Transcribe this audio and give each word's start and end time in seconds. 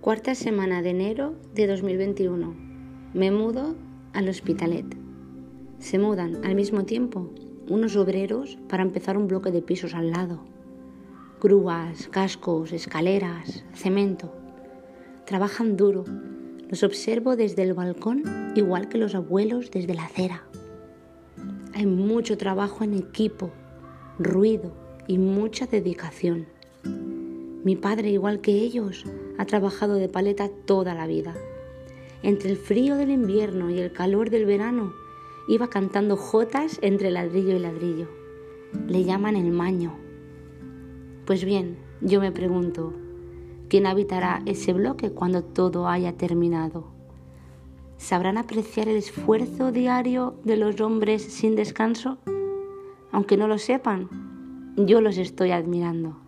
Cuarta 0.00 0.34
semana 0.34 0.80
de 0.80 0.90
enero 0.90 1.34
de 1.54 1.66
2021. 1.66 2.54
Me 3.12 3.30
mudo 3.30 3.74
al 4.14 4.30
Hospitalet. 4.30 4.86
Se 5.78 5.98
mudan 5.98 6.42
al 6.42 6.54
mismo 6.54 6.86
tiempo 6.86 7.28
unos 7.68 7.96
obreros 7.96 8.56
para 8.66 8.82
empezar 8.82 9.18
un 9.18 9.28
bloque 9.28 9.50
de 9.50 9.60
pisos 9.60 9.92
al 9.92 10.10
lado. 10.10 10.40
Grúas, 11.42 12.08
cascos, 12.08 12.72
escaleras, 12.72 13.62
cemento. 13.74 14.32
Trabajan 15.26 15.76
duro. 15.76 16.06
Los 16.70 16.82
observo 16.82 17.36
desde 17.36 17.62
el 17.62 17.74
balcón 17.74 18.22
igual 18.56 18.88
que 18.88 18.96
los 18.96 19.14
abuelos 19.14 19.70
desde 19.70 19.92
la 19.92 20.06
acera. 20.06 20.44
Hay 21.74 21.84
mucho 21.84 22.38
trabajo 22.38 22.84
en 22.84 22.94
equipo, 22.94 23.50
ruido 24.18 24.72
y 25.06 25.18
mucha 25.18 25.66
dedicación. 25.66 26.46
Mi 27.62 27.76
padre, 27.76 28.08
igual 28.08 28.40
que 28.40 28.52
ellos, 28.52 29.04
ha 29.40 29.46
trabajado 29.46 29.94
de 29.94 30.10
paleta 30.10 30.50
toda 30.66 30.94
la 30.94 31.06
vida. 31.06 31.34
Entre 32.22 32.50
el 32.50 32.58
frío 32.58 32.96
del 32.96 33.10
invierno 33.10 33.70
y 33.70 33.78
el 33.78 33.90
calor 33.90 34.28
del 34.28 34.44
verano, 34.44 34.92
iba 35.48 35.70
cantando 35.70 36.18
jotas 36.18 36.78
entre 36.82 37.10
ladrillo 37.10 37.56
y 37.56 37.58
ladrillo. 37.58 38.06
Le 38.86 39.02
llaman 39.02 39.36
el 39.36 39.50
maño. 39.50 39.96
Pues 41.24 41.42
bien, 41.42 41.78
yo 42.02 42.20
me 42.20 42.32
pregunto, 42.32 42.92
¿quién 43.70 43.86
habitará 43.86 44.42
ese 44.44 44.74
bloque 44.74 45.10
cuando 45.10 45.42
todo 45.42 45.88
haya 45.88 46.18
terminado? 46.18 46.88
¿Sabrán 47.96 48.36
apreciar 48.36 48.88
el 48.88 48.96
esfuerzo 48.96 49.72
diario 49.72 50.34
de 50.44 50.58
los 50.58 50.78
hombres 50.82 51.22
sin 51.22 51.56
descanso? 51.56 52.18
Aunque 53.10 53.38
no 53.38 53.48
lo 53.48 53.56
sepan, 53.56 54.74
yo 54.76 55.00
los 55.00 55.16
estoy 55.16 55.52
admirando. 55.52 56.18